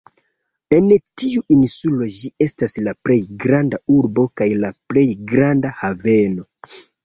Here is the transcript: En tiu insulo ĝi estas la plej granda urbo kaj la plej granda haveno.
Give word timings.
En 0.77 0.87
tiu 1.23 1.43
insulo 1.55 2.07
ĝi 2.15 2.31
estas 2.47 2.75
la 2.89 2.95
plej 3.09 3.19
granda 3.45 3.83
urbo 3.99 4.27
kaj 4.43 4.51
la 4.65 4.75
plej 4.95 5.07
granda 5.35 5.77
haveno. 5.87 6.53